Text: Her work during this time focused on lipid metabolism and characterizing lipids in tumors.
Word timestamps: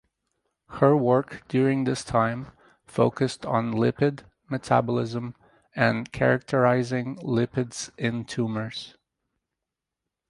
Her 0.79 0.97
work 0.97 1.43
during 1.47 1.83
this 1.83 2.03
time 2.03 2.53
focused 2.87 3.45
on 3.45 3.71
lipid 3.71 4.23
metabolism 4.49 5.35
and 5.75 6.11
characterizing 6.11 7.17
lipids 7.17 7.91
in 7.99 8.25
tumors. 8.25 8.97